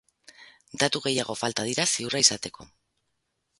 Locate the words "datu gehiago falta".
0.83-1.67